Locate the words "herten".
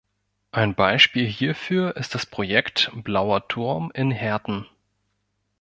4.09-4.65